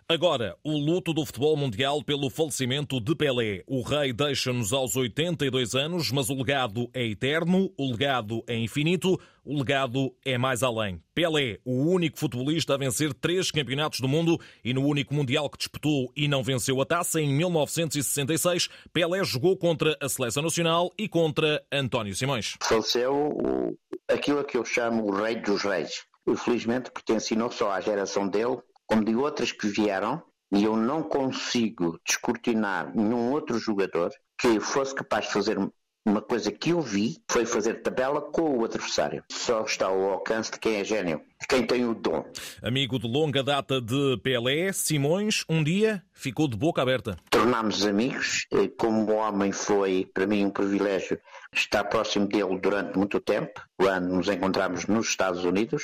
Agora, 0.07 0.57
o 0.63 0.75
luto 0.75 1.13
do 1.13 1.23
futebol 1.23 1.55
mundial 1.55 2.03
pelo 2.03 2.31
falecimento 2.31 2.99
de 2.99 3.15
Pelé. 3.15 3.63
O 3.67 3.83
rei 3.83 4.11
deixa-nos 4.11 4.73
aos 4.73 4.95
82 4.95 5.75
anos, 5.75 6.11
mas 6.11 6.29
o 6.29 6.33
legado 6.33 6.89
é 6.95 7.05
eterno, 7.05 7.71
o 7.77 7.91
legado 7.91 8.43
é 8.47 8.57
infinito, 8.57 9.19
o 9.43 9.57
legado 9.57 10.13
é 10.23 10.37
mais 10.37 10.63
além. 10.63 11.01
Pelé, 11.13 11.59
o 11.65 11.85
único 11.85 12.17
futebolista 12.17 12.73
a 12.73 12.77
vencer 12.77 13.13
três 13.13 13.51
campeonatos 13.51 13.99
do 13.99 14.07
mundo 14.07 14.39
e 14.63 14.73
no 14.73 14.85
único 14.85 15.13
mundial 15.13 15.49
que 15.49 15.57
disputou 15.57 16.11
e 16.15 16.27
não 16.27 16.43
venceu 16.43 16.81
a 16.81 16.85
taça 16.85 17.19
em 17.19 17.33
1966, 17.33 18.69
Pelé 18.93 19.23
jogou 19.23 19.57
contra 19.57 19.97
a 20.01 20.07
seleção 20.07 20.43
nacional 20.43 20.91
e 20.97 21.07
contra 21.07 21.63
António 21.71 22.15
Simões. 22.15 22.55
Faleceu 22.61 23.77
aquilo 24.07 24.43
que 24.43 24.57
eu 24.57 24.65
chamo 24.65 25.05
o 25.05 25.11
rei 25.11 25.35
dos 25.35 25.63
reis. 25.63 26.05
Infelizmente 26.27 26.91
pertence 26.91 27.35
não 27.35 27.49
só 27.49 27.71
à 27.71 27.81
geração 27.81 28.27
dele, 28.27 28.57
como 28.85 29.03
de 29.03 29.15
outras 29.15 29.51
que 29.51 29.67
vieram, 29.67 30.21
e 30.51 30.63
eu 30.63 30.75
não 30.75 31.03
consigo 31.03 31.99
descortinar 32.05 32.95
nenhum 32.95 33.31
outro 33.31 33.59
jogador 33.59 34.11
que 34.37 34.59
fosse 34.59 34.95
capaz 34.95 35.27
de 35.27 35.33
fazer 35.33 35.57
uma 36.05 36.21
coisa 36.21 36.51
que 36.51 36.71
eu 36.71 36.81
vi 36.81 37.17
foi 37.29 37.45
fazer 37.45 37.81
tabela 37.81 38.21
com 38.21 38.57
o 38.57 38.65
adversário. 38.65 39.23
Só 39.31 39.63
está 39.63 39.87
ao 39.87 40.11
alcance 40.11 40.51
de 40.51 40.59
quem 40.59 40.75
é 40.75 40.83
gênio, 40.83 41.21
de 41.39 41.47
quem 41.47 41.65
tem 41.65 41.85
o 41.85 41.93
dom. 41.93 42.25
Amigo 42.61 42.97
de 42.97 43.07
longa 43.07 43.43
data 43.43 43.81
de 43.81 44.17
Pelé, 44.23 44.71
Simões, 44.71 45.43
um 45.49 45.63
dia 45.63 46.03
ficou 46.13 46.47
de 46.47 46.57
boca 46.57 46.81
aberta. 46.81 47.17
Tornámos 47.29 47.85
amigos. 47.85 48.47
Como 48.77 49.13
homem 49.13 49.51
foi 49.51 50.09
para 50.13 50.25
mim 50.25 50.45
um 50.45 50.51
privilégio 50.51 51.19
estar 51.53 51.83
próximo 51.83 52.27
dele 52.27 52.59
durante 52.59 52.97
muito 52.97 53.19
tempo, 53.19 53.61
quando 53.77 54.09
nos 54.09 54.27
encontramos 54.27 54.87
nos 54.87 55.07
Estados 55.07 55.43
Unidos 55.43 55.83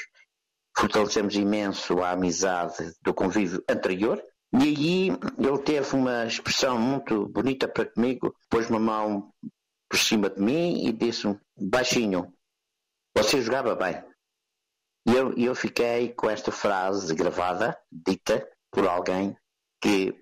fortalecemos 0.78 1.36
imenso 1.36 2.02
a 2.02 2.12
amizade 2.12 2.92
do 3.02 3.14
convívio 3.14 3.64
anterior. 3.70 4.22
E 4.54 4.64
aí 4.64 5.10
ele 5.40 5.58
teve 5.64 5.96
uma 5.96 6.26
expressão 6.26 6.78
muito 6.78 7.28
bonita 7.30 7.68
para 7.68 7.86
comigo, 7.86 8.36
pôs 8.50 8.70
uma 8.70 8.80
mão 8.80 9.30
por 9.96 10.00
cima 10.00 10.30
de 10.30 10.42
mim 10.42 10.86
e 10.86 10.92
disse 10.92 11.40
baixinho, 11.58 12.34
você 13.16 13.42
jogava 13.42 13.74
bem. 13.76 14.04
E 15.08 15.16
eu, 15.16 15.34
eu 15.38 15.56
fiquei 15.56 16.10
com 16.10 16.30
esta 16.30 16.52
frase 16.52 17.16
gravada, 17.16 17.78
dita 17.90 18.46
por 18.70 18.86
alguém 18.86 19.38
que 19.82 20.14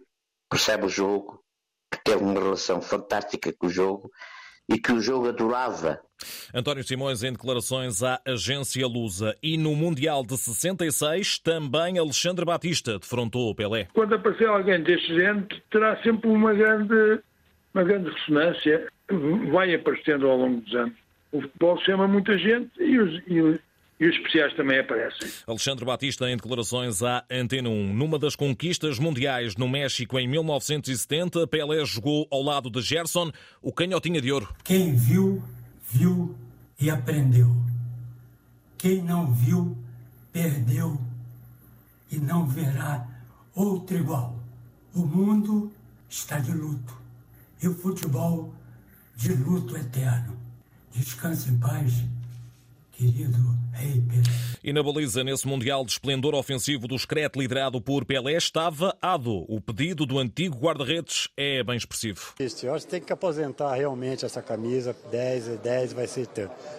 percebe 0.47 0.85
o 0.85 0.89
jogo, 0.89 1.43
que 1.91 2.03
teve 2.03 2.23
uma 2.23 2.39
relação 2.39 2.83
fantástica 2.83 3.51
com 3.51 3.65
o 3.65 3.69
jogo 3.69 4.11
e 4.69 4.77
que 4.77 4.91
o 4.91 5.01
jogo 5.01 5.29
adorava. 5.29 5.99
António 6.53 6.83
Simões 6.83 7.23
em 7.23 7.31
declarações 7.31 8.03
à 8.03 8.21
agência 8.27 8.85
Lusa. 8.85 9.35
E 9.41 9.57
no 9.57 9.75
Mundial 9.75 10.23
de 10.23 10.37
66, 10.37 11.39
também 11.39 11.97
Alexandre 11.97 12.45
Batista 12.45 12.99
defrontou 12.99 13.49
o 13.49 13.55
Pelé. 13.55 13.87
Quando 13.95 14.13
aparecer 14.13 14.47
alguém 14.47 14.83
deste 14.83 15.15
gente, 15.15 15.63
terá 15.71 15.99
sempre 16.03 16.29
uma 16.29 16.53
grande, 16.53 17.23
uma 17.73 17.83
grande 17.83 18.11
ressonância. 18.11 18.92
Vai 19.51 19.73
aparecendo 19.73 20.27
ao 20.27 20.37
longo 20.37 20.61
dos 20.61 20.73
anos. 20.75 20.95
O 21.31 21.41
futebol 21.41 21.77
chama 21.81 22.07
muita 22.07 22.37
gente 22.37 22.71
e 22.79 22.99
os, 22.99 23.21
e 23.27 23.59
e 23.99 24.07
os 24.07 24.15
especiais 24.15 24.53
também 24.55 24.79
aparecem. 24.79 25.31
Alexandre 25.47 25.85
Batista 25.85 26.29
em 26.29 26.35
declarações 26.35 27.01
à 27.01 27.23
Antena 27.31 27.69
1. 27.69 27.93
Numa 27.93 28.19
das 28.19 28.35
conquistas 28.35 28.99
mundiais 28.99 29.55
no 29.55 29.69
México 29.69 30.19
em 30.19 30.27
1970, 30.27 31.47
Pelé 31.47 31.85
jogou 31.85 32.27
ao 32.29 32.41
lado 32.41 32.69
de 32.69 32.81
Gerson, 32.81 33.31
o 33.61 33.71
canhotinha 33.71 34.19
de 34.19 34.31
ouro. 34.31 34.53
Quem 34.63 34.93
viu, 34.95 35.41
viu 35.89 36.35
e 36.79 36.89
aprendeu. 36.89 37.47
Quem 38.77 39.01
não 39.01 39.31
viu, 39.33 39.77
perdeu 40.33 40.99
e 42.11 42.17
não 42.17 42.45
verá 42.45 43.07
outro 43.55 43.95
igual. 43.95 44.35
O 44.93 45.05
mundo 45.05 45.71
está 46.09 46.39
de 46.39 46.51
luto 46.51 46.93
e 47.61 47.67
o 47.67 47.73
futebol 47.73 48.53
de 49.15 49.33
luto 49.33 49.75
eterno. 49.77 50.37
Descanse 50.93 51.49
em 51.49 51.57
paz 51.57 52.03
querido 52.93 53.37
Rei 53.73 54.01
Pelé. 54.01 54.23
E 54.63 54.71
na 54.71 54.81
baliza, 54.81 55.23
nesse 55.23 55.47
Mundial 55.47 55.83
de 55.83 55.91
Esplendor 55.91 56.35
Ofensivo 56.35 56.87
do 56.87 56.97
Screte, 56.97 57.37
liderado 57.37 57.81
por 57.81 58.05
Pelé, 58.05 58.33
estava 58.33 58.95
Ado. 59.01 59.45
O 59.49 59.59
pedido 59.59 60.05
do 60.05 60.19
antigo 60.19 60.57
guarda-redes 60.57 61.27
é 61.35 61.63
bem 61.63 61.75
expressivo. 61.75 62.33
Este, 62.39 62.65
eu 62.65 62.73
acho 62.73 62.85
que 62.85 62.91
tem 62.91 63.01
que 63.01 63.11
aposentar 63.11 63.73
realmente 63.73 64.25
essa 64.25 64.41
camisa. 64.41 64.95
10 65.11 65.47
e 65.47 65.57
10 65.57 65.93
vai 65.93 66.07
ser, 66.07 66.27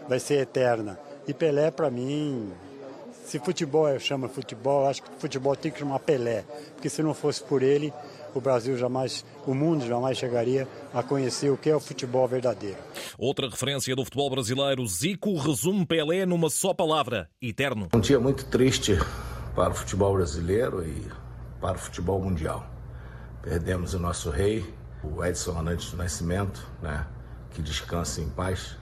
vai 0.08 0.18
ser 0.18 0.40
eterna. 0.40 0.98
E 1.28 1.34
Pelé, 1.34 1.70
para 1.70 1.90
mim, 1.90 2.50
Se 3.24 3.38
futebol 3.38 3.88
é, 3.88 3.98
chama 3.98 4.28
futebol, 4.28 4.86
acho 4.86 5.02
que 5.02 5.08
futebol 5.18 5.56
tem 5.56 5.72
que 5.72 5.78
chamar 5.78 5.98
Pelé, 6.00 6.44
porque 6.74 6.90
se 6.90 7.02
não 7.02 7.14
fosse 7.14 7.42
por 7.42 7.62
ele, 7.62 7.92
o 8.34 8.40
Brasil 8.40 8.76
jamais, 8.76 9.24
o 9.46 9.54
mundo 9.54 9.86
jamais 9.86 10.18
chegaria 10.18 10.68
a 10.92 11.02
conhecer 11.02 11.50
o 11.50 11.56
que 11.56 11.70
é 11.70 11.76
o 11.76 11.80
futebol 11.80 12.26
verdadeiro. 12.28 12.76
Outra 13.16 13.48
referência 13.48 13.94
do 13.96 14.04
futebol 14.04 14.30
brasileiro, 14.30 14.86
Zico 14.86 15.36
resume 15.38 15.86
Pelé 15.86 16.26
numa 16.26 16.50
só 16.50 16.74
palavra: 16.74 17.28
eterno. 17.40 17.88
Um 17.94 18.00
dia 18.00 18.20
muito 18.20 18.44
triste 18.46 18.98
para 19.54 19.70
o 19.70 19.74
futebol 19.74 20.14
brasileiro 20.14 20.84
e 20.84 21.06
para 21.60 21.76
o 21.76 21.78
futebol 21.78 22.20
mundial. 22.20 22.66
Perdemos 23.42 23.94
o 23.94 23.98
nosso 23.98 24.30
rei, 24.30 24.64
o 25.02 25.24
Edson 25.24 25.58
Arantes 25.58 25.90
do 25.90 25.96
Nascimento, 25.96 26.66
né? 26.82 27.06
que 27.52 27.62
descanse 27.62 28.20
em 28.20 28.28
paz, 28.28 28.76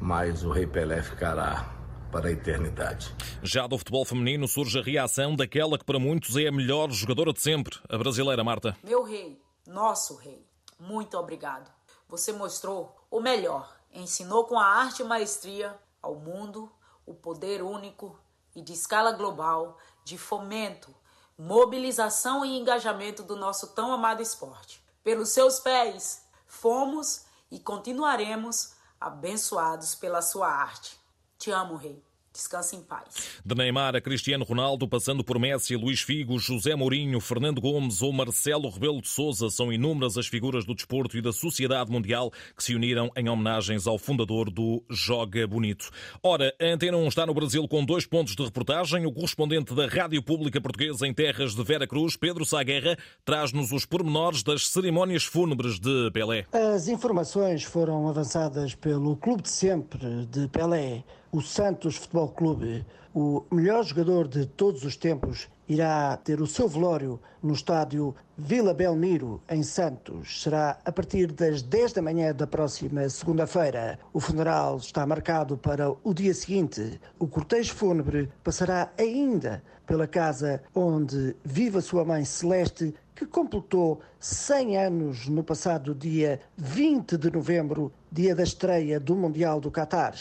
mas 0.00 0.42
o 0.42 0.50
rei 0.50 0.66
Pelé 0.66 1.02
ficará 1.02 1.73
para 2.14 2.28
a 2.28 2.30
eternidade. 2.30 3.12
Já 3.42 3.66
do 3.66 3.76
futebol 3.76 4.04
feminino 4.04 4.46
surge 4.46 4.78
a 4.78 4.82
reação 4.82 5.34
daquela 5.34 5.76
que 5.76 5.84
para 5.84 5.98
muitos 5.98 6.36
é 6.36 6.46
a 6.46 6.52
melhor 6.52 6.88
jogadora 6.92 7.32
de 7.32 7.40
sempre, 7.40 7.76
a 7.88 7.98
brasileira 7.98 8.44
Marta. 8.44 8.76
Meu 8.84 9.02
rei, 9.02 9.42
nosso 9.66 10.14
rei, 10.14 10.46
muito 10.78 11.18
obrigado. 11.18 11.68
Você 12.08 12.32
mostrou 12.32 12.94
o 13.10 13.20
melhor, 13.20 13.76
ensinou 13.92 14.44
com 14.44 14.56
a 14.56 14.64
arte 14.64 15.02
e 15.02 15.04
maestria 15.04 15.76
ao 16.00 16.14
mundo 16.14 16.70
o 17.04 17.14
poder 17.14 17.60
único 17.62 18.16
e 18.54 18.62
de 18.62 18.74
escala 18.74 19.10
global 19.10 19.76
de 20.04 20.16
fomento, 20.16 20.94
mobilização 21.36 22.44
e 22.44 22.56
engajamento 22.56 23.24
do 23.24 23.34
nosso 23.34 23.74
tão 23.74 23.92
amado 23.92 24.22
esporte. 24.22 24.80
Pelos 25.02 25.30
seus 25.30 25.58
pés, 25.58 26.24
fomos 26.46 27.24
e 27.50 27.58
continuaremos 27.58 28.74
abençoados 29.00 29.96
pela 29.96 30.22
sua 30.22 30.48
arte. 30.48 31.02
Te 31.38 31.50
amo, 31.50 31.76
Rei. 31.76 32.02
Descanse 32.34 32.74
em 32.74 32.82
paz. 32.82 33.40
De 33.46 33.54
Neymar 33.54 33.94
a 33.94 34.00
Cristiano 34.00 34.44
Ronaldo, 34.44 34.88
passando 34.88 35.22
por 35.22 35.38
Messi, 35.38 35.76
Luís 35.76 36.00
Figo, 36.00 36.36
José 36.36 36.74
Mourinho, 36.74 37.20
Fernando 37.20 37.60
Gomes 37.60 38.02
ou 38.02 38.12
Marcelo 38.12 38.68
Rebelo 38.68 39.00
de 39.00 39.06
Sousa, 39.06 39.48
são 39.50 39.72
inúmeras 39.72 40.18
as 40.18 40.26
figuras 40.26 40.64
do 40.64 40.74
desporto 40.74 41.16
e 41.16 41.22
da 41.22 41.32
sociedade 41.32 41.92
mundial 41.92 42.32
que 42.56 42.64
se 42.64 42.74
uniram 42.74 43.08
em 43.16 43.28
homenagens 43.28 43.86
ao 43.86 43.98
fundador 43.98 44.50
do 44.50 44.82
Joga 44.90 45.46
Bonito. 45.46 45.88
Ora, 46.24 46.52
a 46.60 46.64
Antena 46.64 46.96
1 46.96 47.06
está 47.06 47.24
no 47.24 47.32
Brasil 47.32 47.68
com 47.68 47.84
dois 47.84 48.04
pontos 48.04 48.34
de 48.34 48.42
reportagem. 48.42 49.06
O 49.06 49.12
correspondente 49.12 49.72
da 49.72 49.86
Rádio 49.86 50.20
Pública 50.20 50.60
Portuguesa 50.60 51.06
em 51.06 51.14
terras 51.14 51.54
de 51.54 51.62
Vera 51.62 51.86
Cruz, 51.86 52.16
Pedro 52.16 52.44
Saguerra, 52.44 52.98
traz-nos 53.24 53.70
os 53.70 53.86
pormenores 53.86 54.42
das 54.42 54.66
cerimónias 54.66 55.22
fúnebres 55.22 55.78
de 55.78 56.10
Pelé. 56.10 56.46
As 56.52 56.88
informações 56.88 57.62
foram 57.62 58.08
avançadas 58.08 58.74
pelo 58.74 59.16
Clube 59.16 59.42
de 59.42 59.50
Sempre 59.50 60.26
de 60.26 60.48
Pelé 60.48 61.04
o 61.34 61.42
Santos 61.42 61.96
Futebol 61.96 62.28
Clube, 62.28 62.86
o 63.12 63.42
melhor 63.50 63.82
jogador 63.82 64.28
de 64.28 64.46
todos 64.46 64.84
os 64.84 64.96
tempos, 64.96 65.48
irá 65.68 66.16
ter 66.18 66.40
o 66.40 66.46
seu 66.46 66.68
velório 66.68 67.18
no 67.42 67.54
estádio 67.54 68.14
Vila 68.38 68.72
Belmiro, 68.72 69.42
em 69.50 69.60
Santos. 69.64 70.44
Será 70.44 70.78
a 70.84 70.92
partir 70.92 71.32
das 71.32 71.60
10 71.60 71.94
da 71.94 72.02
manhã 72.02 72.32
da 72.32 72.46
próxima 72.46 73.08
segunda-feira. 73.08 73.98
O 74.12 74.20
funeral 74.20 74.76
está 74.76 75.04
marcado 75.04 75.58
para 75.58 75.90
o 76.04 76.14
dia 76.14 76.32
seguinte. 76.32 77.00
O 77.18 77.26
cortejo 77.26 77.74
fúnebre 77.74 78.30
passará 78.44 78.92
ainda 78.96 79.60
pela 79.88 80.06
casa 80.06 80.62
onde 80.72 81.34
vive 81.44 81.78
a 81.78 81.82
sua 81.82 82.04
mãe 82.04 82.24
Celeste, 82.24 82.94
que 83.12 83.26
completou 83.26 84.00
100 84.20 84.78
anos 84.78 85.26
no 85.26 85.42
passado 85.42 85.96
dia 85.96 86.38
20 86.56 87.18
de 87.18 87.28
novembro, 87.32 87.92
dia 88.12 88.36
da 88.36 88.44
estreia 88.44 89.00
do 89.00 89.16
Mundial 89.16 89.60
do 89.60 89.68
Qatar. 89.68 90.14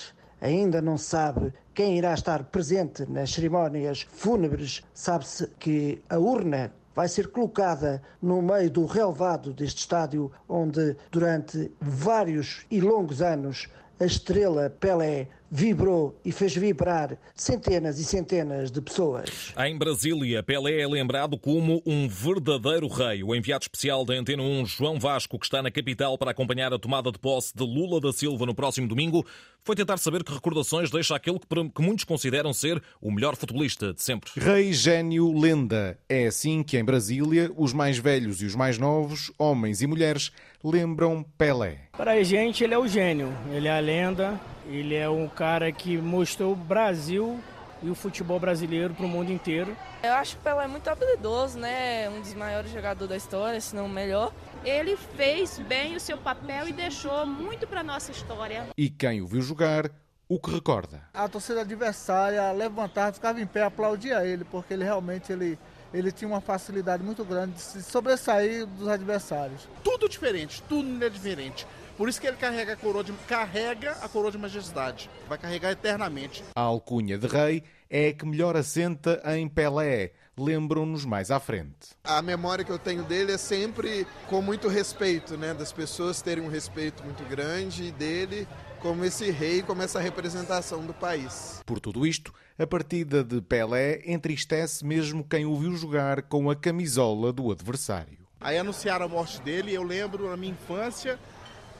Ainda 0.43 0.81
não 0.81 0.97
sabe 0.97 1.53
quem 1.73 1.97
irá 1.97 2.13
estar 2.13 2.43
presente 2.43 3.09
nas 3.09 3.31
cerimónias 3.31 4.05
fúnebres. 4.11 4.83
Sabe-se 4.93 5.47
que 5.57 6.03
a 6.09 6.19
urna 6.19 6.69
vai 6.93 7.07
ser 7.07 7.29
colocada 7.29 8.01
no 8.21 8.41
meio 8.41 8.69
do 8.69 8.85
relevado 8.85 9.53
deste 9.53 9.77
estádio, 9.77 10.29
onde 10.49 10.97
durante 11.09 11.71
vários 11.79 12.65
e 12.69 12.81
longos 12.81 13.21
anos 13.21 13.69
a 13.97 14.03
estrela 14.03 14.69
Pelé 14.69 15.29
vibrou 15.55 16.19
e 16.25 16.31
fez 16.31 16.55
vibrar 16.55 17.15
centenas 17.35 17.99
e 17.99 18.03
centenas 18.03 18.71
de 18.71 18.81
pessoas. 18.81 19.53
Em 19.55 19.77
Brasília, 19.77 20.41
Pelé 20.41 20.81
é 20.81 20.87
lembrado 20.87 21.37
como 21.37 21.79
um 21.85 22.07
verdadeiro 22.07 22.87
rei. 22.87 23.23
O 23.23 23.35
enviado 23.35 23.61
especial 23.61 24.03
da 24.03 24.15
Antena 24.15 24.41
1, 24.41 24.65
João 24.65 24.99
Vasco, 24.99 25.37
que 25.37 25.45
está 25.45 25.61
na 25.61 25.69
capital 25.69 26.17
para 26.17 26.31
acompanhar 26.31 26.73
a 26.73 26.79
tomada 26.79 27.11
de 27.11 27.19
posse 27.19 27.55
de 27.55 27.63
Lula 27.63 28.01
da 28.01 28.11
Silva 28.11 28.47
no 28.47 28.55
próximo 28.55 28.87
domingo, 28.87 29.23
foi 29.63 29.75
tentar 29.75 29.97
saber 29.97 30.23
que 30.23 30.33
recordações 30.33 30.89
deixa 30.89 31.15
aquele 31.15 31.37
que 31.39 31.81
muitos 31.83 32.03
consideram 32.03 32.51
ser 32.51 32.81
o 32.99 33.11
melhor 33.11 33.35
futebolista 33.35 33.93
de 33.93 34.01
sempre. 34.01 34.31
Rei, 34.35 34.73
gênio, 34.73 35.39
lenda. 35.39 35.99
É 36.09 36.25
assim 36.25 36.63
que 36.63 36.79
em 36.79 36.83
Brasília 36.83 37.51
os 37.55 37.73
mais 37.73 37.99
velhos 37.99 38.41
e 38.41 38.45
os 38.45 38.55
mais 38.55 38.79
novos, 38.79 39.31
homens 39.37 39.83
e 39.83 39.87
mulheres, 39.87 40.31
lembram 40.63 41.23
Pelé. 41.37 41.89
Para 41.91 42.13
a 42.13 42.23
gente, 42.23 42.63
ele 42.63 42.73
é 42.73 42.77
o 42.77 42.87
gênio, 42.87 43.31
ele 43.51 43.67
é 43.67 43.77
a 43.77 43.79
lenda, 43.79 44.39
ele 44.67 44.95
é 44.95 45.09
um 45.09 45.27
cara 45.27 45.71
que 45.71 45.97
mostrou 45.97 46.53
o 46.53 46.55
Brasil 46.55 47.39
e 47.81 47.89
o 47.89 47.95
futebol 47.95 48.39
brasileiro 48.39 48.93
para 48.93 49.05
o 49.05 49.09
mundo 49.09 49.31
inteiro. 49.31 49.75
Eu 50.01 50.13
acho 50.13 50.35
que 50.35 50.41
o 50.41 50.43
Pelé 50.43 50.63
é 50.63 50.67
muito 50.67 50.87
habilidoso, 50.87 51.59
né? 51.59 52.09
Um 52.09 52.21
dos 52.21 52.33
maiores 52.33 52.71
jogadores 52.71 53.09
da 53.09 53.17
história, 53.17 53.59
se 53.59 53.75
não 53.75 53.87
o 53.87 53.89
melhor. 53.89 54.31
Ele 54.63 54.95
fez 54.95 55.59
bem 55.59 55.95
o 55.95 55.99
seu 55.99 56.17
papel 56.17 56.69
e 56.69 56.71
deixou 56.71 57.25
muito 57.25 57.67
para 57.67 57.83
nossa 57.83 58.11
história. 58.11 58.67
E 58.77 58.89
quem 58.89 59.21
o 59.21 59.27
viu 59.27 59.41
jogar, 59.41 59.91
o 60.29 60.39
que 60.39 60.49
recorda? 60.51 61.01
A 61.13 61.27
torcida 61.27 61.61
adversária 61.61 62.49
levantava, 62.53 63.11
ficava 63.11 63.41
em 63.41 63.45
pé, 63.45 63.63
aplaudia 63.63 64.25
ele, 64.25 64.45
porque 64.45 64.73
ele 64.73 64.85
realmente 64.85 65.31
ele 65.33 65.59
ele 65.93 66.11
tinha 66.11 66.27
uma 66.27 66.41
facilidade 66.41 67.03
muito 67.03 67.23
grande 67.23 67.53
de 67.53 67.61
se 67.61 67.83
sobressair 67.83 68.65
dos 68.65 68.87
adversários. 68.87 69.67
Tudo 69.83 70.09
diferente, 70.09 70.61
tudo 70.67 71.03
é 71.03 71.09
diferente. 71.09 71.67
Por 71.95 72.09
isso 72.09 72.19
que 72.19 72.25
ele 72.25 72.37
carrega 72.37 72.73
a 72.73 72.75
coroa 72.75 73.03
de, 73.03 73.13
carrega 73.27 73.91
a 74.01 74.09
coroa 74.09 74.31
de 74.31 74.37
majestade. 74.37 75.09
Vai 75.29 75.37
carregar 75.37 75.71
eternamente. 75.71 76.43
A 76.55 76.61
alcunha 76.61 77.17
de 77.19 77.27
rei 77.27 77.63
é 77.87 78.07
a 78.07 78.13
que 78.13 78.25
melhor 78.25 78.57
assenta 78.57 79.21
em 79.37 79.47
Pelé. 79.47 80.11
Lembram-nos 80.35 81.05
mais 81.05 81.29
à 81.29 81.39
frente. 81.39 81.91
A 82.03 82.19
memória 82.23 82.65
que 82.65 82.71
eu 82.71 82.79
tenho 82.79 83.03
dele 83.03 83.33
é 83.33 83.37
sempre 83.37 84.07
com 84.27 84.41
muito 84.41 84.67
respeito, 84.67 85.37
né? 85.37 85.53
Das 85.53 85.71
pessoas 85.71 86.19
terem 86.19 86.43
um 86.43 86.49
respeito 86.49 87.03
muito 87.03 87.23
grande 87.29 87.91
dele 87.91 88.47
como 88.79 89.05
esse 89.05 89.29
rei, 89.29 89.61
como 89.61 89.83
essa 89.83 89.99
representação 89.99 90.85
do 90.85 90.93
país. 90.93 91.61
Por 91.65 91.79
tudo 91.79 92.05
isto, 92.05 92.33
a 92.57 92.67
partida 92.67 93.23
de 93.23 93.41
Pelé 93.41 94.01
entristece 94.05 94.85
mesmo 94.85 95.23
quem 95.23 95.45
o 95.45 95.55
viu 95.55 95.75
jogar 95.75 96.23
com 96.23 96.49
a 96.49 96.55
camisola 96.55 97.33
do 97.33 97.51
adversário. 97.51 98.19
Aí 98.39 98.57
anunciaram 98.57 99.05
a 99.05 99.09
morte 99.09 99.41
dele, 99.41 99.73
eu 99.73 99.83
lembro 99.83 100.29
na 100.29 100.37
minha 100.37 100.51
infância, 100.53 101.17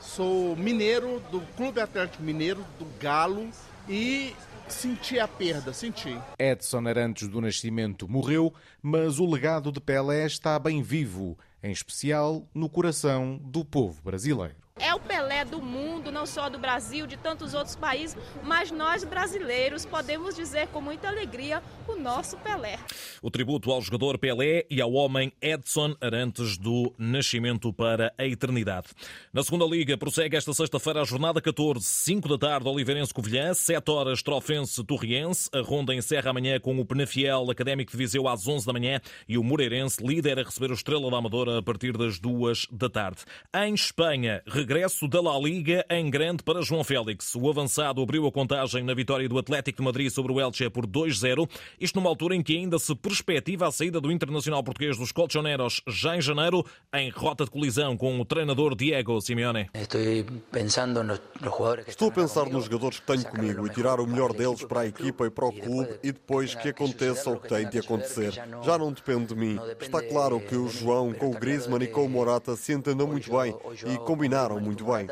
Sou 0.03 0.55
mineiro 0.55 1.23
do 1.31 1.39
Clube 1.55 1.79
Atlético 1.79 2.21
Mineiro, 2.21 2.63
do 2.77 2.85
Galo, 2.99 3.49
e 3.87 4.35
senti 4.67 5.17
a 5.17 5.27
perda, 5.27 5.73
senti. 5.73 6.15
Edson 6.37 6.85
Arantes 6.87 7.27
do 7.27 7.41
Nascimento 7.41 8.07
morreu, 8.07 8.53
mas 8.81 9.17
o 9.17 9.25
legado 9.25 9.71
de 9.71 9.79
Pelé 9.79 10.25
está 10.25 10.59
bem 10.59 10.83
vivo, 10.83 11.37
em 11.63 11.71
especial 11.71 12.47
no 12.53 12.69
coração 12.69 13.39
do 13.41 13.63
povo 13.63 14.01
brasileiro. 14.03 14.62
É 14.79 14.91
o 14.95 14.99
Pelé 14.99 15.45
do 15.45 15.61
mundo, 15.61 16.11
não 16.11 16.25
só 16.25 16.49
do 16.49 16.57
Brasil, 16.57 17.05
de 17.05 17.15
tantos 17.15 17.53
outros 17.53 17.75
países, 17.75 18.17
mas 18.43 18.71
nós 18.71 19.03
brasileiros 19.03 19.85
podemos 19.85 20.35
dizer 20.35 20.67
com 20.69 20.81
muita 20.81 21.09
alegria 21.09 21.61
o 21.87 21.95
nosso 21.95 22.37
Pelé. 22.37 22.79
O 23.21 23.29
tributo 23.29 23.71
ao 23.71 23.79
jogador 23.83 24.17
Pelé 24.17 24.65
e 24.71 24.81
ao 24.81 24.91
homem 24.93 25.31
Edson 25.39 25.95
Arantes 26.01 26.57
do 26.57 26.91
Nascimento 26.97 27.71
para 27.71 28.11
a 28.17 28.25
Eternidade. 28.25 28.87
Na 29.31 29.43
segunda 29.43 29.63
Liga, 29.63 29.95
prossegue 29.95 30.35
esta 30.35 30.51
sexta-feira 30.53 31.01
a 31.01 31.05
jornada 31.05 31.39
14, 31.39 31.85
5 31.85 32.27
da 32.29 32.37
tarde, 32.39 32.67
Oliveirense 32.67 33.13
Covilhã, 33.13 33.53
7 33.53 33.91
horas, 33.91 34.23
Trofense 34.23 34.83
Torriense. 34.83 35.49
A 35.53 35.61
ronda 35.61 35.93
encerra 35.93 36.31
amanhã 36.31 36.59
com 36.59 36.79
o 36.79 36.85
Penafiel 36.85 37.49
Académico 37.51 37.91
de 37.91 37.97
Viseu 37.97 38.27
às 38.27 38.47
11 38.47 38.65
da 38.65 38.73
manhã 38.73 38.99
e 39.29 39.37
o 39.37 39.43
Moreirense, 39.43 40.03
líder 40.03 40.39
a 40.39 40.43
receber 40.43 40.71
o 40.71 40.73
Estrela 40.73 41.11
da 41.11 41.17
Amadora 41.17 41.59
a 41.59 41.61
partir 41.61 41.95
das 41.95 42.17
2 42.17 42.69
da 42.71 42.89
tarde. 42.89 43.19
Em 43.55 43.75
Espanha, 43.75 44.41
regresso 44.63 45.09
da 45.09 45.21
La 45.21 45.37
Liga 45.37 45.85
em 45.89 46.09
grande 46.09 46.41
para 46.41 46.61
João 46.61 46.85
Félix. 46.85 47.35
O 47.35 47.49
avançado 47.49 48.01
abriu 48.01 48.25
a 48.25 48.31
contagem 48.31 48.81
na 48.81 48.93
vitória 48.93 49.27
do 49.27 49.37
Atlético 49.37 49.79
de 49.79 49.83
Madrid 49.83 50.09
sobre 50.09 50.31
o 50.31 50.39
Elche 50.39 50.69
por 50.69 50.87
2-0. 50.87 51.49
Isto 51.77 51.99
numa 51.99 52.09
altura 52.09 52.33
em 52.33 52.41
que 52.41 52.55
ainda 52.55 52.79
se 52.79 52.95
perspectiva 52.95 53.67
a 53.67 53.71
saída 53.73 53.99
do 53.99 54.09
internacional 54.09 54.63
português 54.63 54.97
dos 54.97 55.11
Colchoneros 55.11 55.81
já 55.85 56.15
em 56.15 56.21
janeiro, 56.21 56.65
em 56.93 57.09
rota 57.09 57.43
de 57.43 57.51
colisão 57.51 57.97
com 57.97 58.17
o 58.17 58.23
treinador 58.23 58.73
Diego 58.73 59.19
Simeone. 59.19 59.69
Estou 61.85 62.07
a 62.07 62.11
pensar 62.11 62.45
nos 62.45 62.63
jogadores 62.63 63.01
que 63.01 63.05
tenho 63.05 63.25
comigo 63.25 63.67
e 63.67 63.69
tirar 63.69 63.99
o 63.99 64.07
melhor 64.07 64.31
deles 64.31 64.63
para 64.63 64.81
a 64.81 64.87
equipa 64.87 65.27
e 65.27 65.29
para 65.29 65.45
o 65.45 65.51
clube 65.51 65.99
e 66.01 66.13
depois 66.13 66.55
que 66.55 66.69
aconteça 66.69 67.29
o 67.29 67.37
que 67.37 67.49
tem 67.49 67.67
de 67.67 67.79
acontecer. 67.79 68.31
Já 68.63 68.77
não 68.77 68.93
depende 68.93 69.25
de 69.25 69.35
mim. 69.35 69.59
Está 69.81 70.01
claro 70.01 70.39
que 70.39 70.55
o 70.55 70.69
João 70.69 71.11
com 71.11 71.31
o 71.31 71.37
Griezmann 71.37 71.83
e 71.83 71.87
com 71.87 72.05
o 72.05 72.09
Morata 72.09 72.55
se 72.55 72.71
entendam 72.71 73.07
muito 73.07 73.29
bem 73.29 73.53
e 73.93 73.97
combinaram 73.97 74.52
combinaram 74.53 74.61
muito 74.61 74.85
bem. 74.85 75.07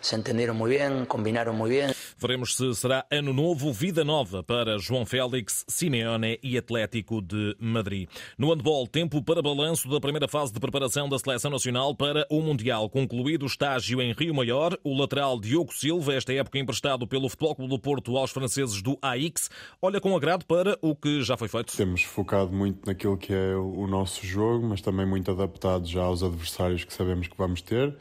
Se 0.00 0.16
entenderam 0.16 0.54
muito 0.54 0.78
bem, 0.78 1.04
combinaram 1.04 1.54
muito 1.54 1.72
bem. 1.72 1.94
Veremos 2.18 2.56
se 2.56 2.74
será 2.74 3.04
ano 3.10 3.32
novo, 3.32 3.72
vida 3.72 4.04
nova 4.04 4.42
para 4.42 4.78
João 4.78 5.04
Félix, 5.04 5.64
Simeone 5.68 6.38
e 6.42 6.56
Atlético 6.56 7.20
de 7.20 7.56
Madrid. 7.58 8.08
No 8.38 8.50
handball, 8.50 8.86
tempo 8.86 9.22
para 9.22 9.42
balanço 9.42 9.88
da 9.88 10.00
primeira 10.00 10.28
fase 10.28 10.52
de 10.52 10.60
preparação 10.60 11.08
da 11.08 11.18
seleção 11.18 11.50
nacional 11.50 11.94
para 11.94 12.26
o 12.30 12.40
Mundial. 12.40 12.88
Concluído 12.88 13.42
o 13.42 13.46
estágio 13.46 14.00
em 14.00 14.12
Rio 14.12 14.34
Maior, 14.34 14.78
o 14.82 14.96
lateral 14.98 15.40
Diogo 15.40 15.74
Silva, 15.74 16.14
esta 16.14 16.32
época 16.32 16.58
emprestado 16.58 17.06
pelo 17.06 17.28
Futebol 17.28 17.54
Clube 17.54 17.70
do 17.70 17.78
Porto 17.78 18.16
aos 18.16 18.30
franceses 18.30 18.80
do 18.80 18.98
AX, 19.02 19.50
olha 19.82 20.00
com 20.00 20.16
agrado 20.16 20.44
para 20.46 20.78
o 20.80 20.94
que 20.94 21.22
já 21.22 21.36
foi 21.36 21.48
feito. 21.48 21.76
Temos 21.76 22.02
focado 22.02 22.52
muito 22.52 22.86
naquilo 22.86 23.16
que 23.16 23.32
é 23.32 23.54
o 23.56 23.86
nosso 23.86 24.24
jogo, 24.24 24.66
mas 24.66 24.80
também 24.80 25.06
muito 25.06 25.30
adaptado 25.30 25.86
já 25.86 26.02
aos 26.02 26.22
adversários 26.22 26.84
que 26.84 26.92
sabemos 26.92 27.26
que 27.28 27.36
vamos 27.36 27.60
ter, 27.60 27.94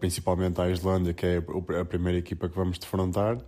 principalmente 0.00 0.60
à 0.60 0.70
Islândia, 0.70 1.12
que 1.12 1.26
é 1.26 1.42
a 1.80 1.84
primeira 1.84 2.18
equipa 2.18 2.48
que 2.48 2.56
vamos 2.56 2.78
defrontar. 2.78 3.38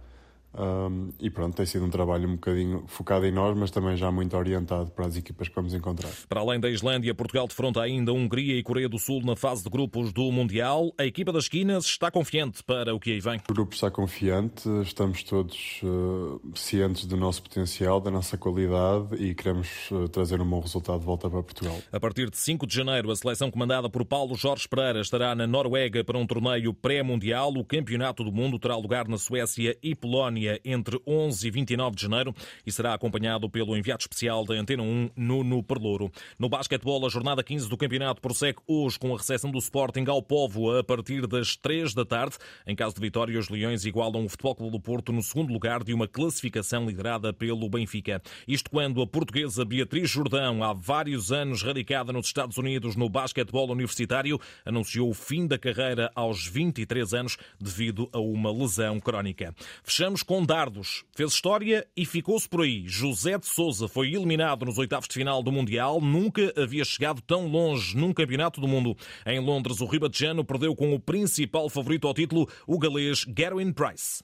Um, 0.55 1.11
e 1.21 1.29
pronto, 1.31 1.55
tem 1.55 1.67
sido 1.67 1.85
um 1.85 1.91
trabalho 1.91 2.29
um 2.29 2.35
bocadinho 2.35 2.85
focado 2.87 3.27
em 3.27 3.33
nós, 3.33 3.57
mas 3.57 3.71
também 3.71 3.97
já 3.97 4.11
muito 4.11 4.37
orientado 4.37 4.91
para 4.91 5.07
as 5.07 5.17
equipas 5.17 5.49
que 5.49 5.55
vamos 5.55 5.75
encontrar. 5.75 6.11
Para 6.29 6.41
além 6.41 6.59
da 6.59 6.71
Islândia, 6.71 7.15
Portugal 7.15 7.47
defronta 7.47 7.83
ainda 7.83 8.13
Hungria 8.13 8.57
e 8.57 8.63
Coreia 8.63 8.89
do 8.89 8.99
Sul 8.99 9.23
na 9.25 9.37
fase 9.37 9.63
de 9.63 9.71
grupos 9.71 10.13
do 10.13 10.33
Mundial. 10.33 10.93
A 10.99 11.05
equipa 11.05 11.33
das 11.33 11.45
esquinas 11.45 11.85
está 11.85 12.11
confiante 12.11 12.63
para 12.65 12.95
o 12.95 13.01
que 13.01 13.13
aí 13.13 13.21
vem? 13.21 13.41
O 13.49 13.53
grupo 13.53 13.75
está 13.75 13.91
confiante, 13.91 14.69
estamos 14.83 15.23
todos 15.23 15.81
uh, 15.83 16.41
cientes 16.55 17.05
do 17.07 17.17
nosso 17.17 17.43
potencial, 17.43 18.01
da 18.01 18.11
nossa 18.11 18.37
qualidade 18.37 19.15
e 19.17 19.35
queremos 19.35 19.91
uh, 19.91 20.09
trazer 20.09 20.41
um 20.41 20.49
bom 20.49 20.61
resultado 20.61 21.01
de 21.01 21.07
volta 21.07 21.29
para 21.29 21.43
Portugal. 21.43 21.77
A 21.93 22.01
partir 22.01 22.31
de 22.31 22.37
5 22.37 22.67
de 22.67 22.75
janeiro, 22.75 23.11
a 23.11 23.17
seleção 23.17 23.51
comandada 23.51 23.89
por 23.89 24.05
Paulo 24.05 24.35
Jorge 24.35 24.67
Pereira 24.69 25.01
estará 25.01 25.35
na 25.35 25.47
Noruega 25.47 26.03
para 26.03 26.19
um 26.19 26.27
torneio 26.27 26.73
pré-mundial. 26.73 27.53
O 27.53 27.65
Campeonato 27.65 28.25
do 28.25 28.33
Mundo 28.33 28.59
terá 28.59 28.77
lugar 28.77 29.07
na 29.07 29.19
Suécia 29.19 29.77
e 29.83 29.95
Polónia 29.95 30.38
entre 30.65 31.01
11 31.07 31.47
e 31.47 31.51
29 31.51 31.97
de 31.97 32.03
janeiro 32.03 32.35
e 32.67 32.73
será 32.73 32.95
acompanhado 32.95 33.49
pelo 33.49 33.77
enviado 33.77 34.01
especial 34.01 34.45
da 34.45 34.55
Antena 34.55 34.83
1, 34.83 35.11
Nuno 35.17 35.63
Perlouro. 35.63 36.11
No 36.39 36.49
basquetebol, 36.49 37.05
a 37.07 37.09
jornada 37.09 37.43
15 37.43 37.69
do 37.69 37.77
campeonato 37.77 38.21
prossegue 38.21 38.59
hoje 38.67 38.99
com 38.99 39.15
a 39.15 39.17
recepção 39.17 39.51
do 39.51 39.59
Sporting 39.59 40.05
ao 40.09 40.23
Povo 40.23 40.77
a 40.77 40.85
partir 40.85 41.27
das 41.27 41.57
3 41.57 41.95
da 41.95 42.05
tarde. 42.05 42.37
Em 42.67 42.77
caso 42.77 42.95
de 42.95 43.01
vitória, 43.01 43.39
os 43.39 43.49
Leões 43.49 43.85
igualam 43.85 44.25
o 44.25 44.29
Futebol 44.29 44.55
Clube 44.55 44.73
do 44.73 44.81
Porto 44.81 45.13
no 45.13 45.23
segundo 45.23 45.53
lugar 45.53 45.83
de 45.83 45.93
uma 45.93 46.07
classificação 46.07 46.87
liderada 46.87 47.33
pelo 47.33 47.69
Benfica. 47.69 48.23
Isto 48.47 48.71
quando 48.71 49.03
a 49.03 49.07
portuguesa 49.07 49.65
Beatriz 49.65 50.11
Jordão, 50.11 50.63
há 50.63 50.73
vários 50.73 51.33
anos 51.33 51.63
radicada 51.63 52.13
nos 52.13 52.27
Estados 52.27 52.57
Unidos 52.59 52.97
no 52.97 53.09
basquetebol 53.09 53.71
universitário, 53.71 54.41
anunciou 54.65 55.11
o 55.11 55.15
fim 55.15 55.47
da 55.47 55.59
carreira 55.59 56.11
aos 56.15 56.47
23 56.47 57.15
anos 57.15 57.37
devido 57.61 58.09
a 58.13 58.19
uma 58.19 58.53
lesão 58.53 59.01
crónica. 59.01 59.55
Fechamos 59.83 60.23
com 60.29 60.45
dardos. 60.45 61.05
Fez 61.17 61.33
história 61.33 61.87
e 61.97 62.05
ficou-se 62.05 62.47
por 62.47 62.61
aí. 62.61 62.85
José 62.87 63.39
de 63.39 63.47
Souza 63.47 63.89
foi 63.89 64.09
eliminado 64.09 64.67
nos 64.67 64.77
oitavos 64.77 65.09
de 65.09 65.15
final 65.15 65.43
do 65.43 65.51
Mundial. 65.51 66.03
Nunca 66.03 66.53
havia 66.55 66.85
chegado 66.85 67.23
tão 67.23 67.49
longe 67.49 67.97
num 67.97 68.13
campeonato 68.13 68.61
do 68.61 68.69
mundo. 68.69 68.95
Em 69.25 69.41
Londres, 69.41 69.81
o 69.81 69.87
Ribatejano 69.87 70.45
perdeu 70.45 70.77
com 70.77 70.95
o 70.95 71.01
principal 71.01 71.71
favorito 71.71 72.07
ao 72.07 72.13
título, 72.13 72.47
o 72.67 72.79
galês 72.79 73.25
Gerwin 73.37 73.73
Price. 73.73 74.23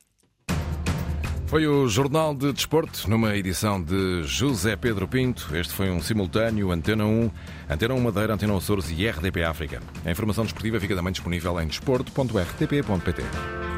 Foi 1.47 1.67
o 1.67 1.89
Jornal 1.89 2.35
de 2.35 2.53
Desporto, 2.53 3.09
numa 3.09 3.35
edição 3.35 3.83
de 3.83 4.25
José 4.25 4.77
Pedro 4.77 5.09
Pinto. 5.09 5.57
Este 5.57 5.73
foi 5.73 5.89
um 5.89 6.03
simultâneo 6.03 6.71
Antena 6.71 7.07
1, 7.07 7.31
Antena 7.71 7.95
1 7.95 8.01
Madeira, 8.01 8.35
Antena 8.35 8.55
Açores 8.55 8.91
e 8.91 9.09
RDP 9.09 9.43
África. 9.43 9.83
A 10.05 10.11
informação 10.11 10.45
desportiva 10.45 10.79
fica 10.79 10.95
também 10.95 11.13
disponível 11.13 11.59
em 11.63 11.67
desporto.rtp.pt. 11.67 13.74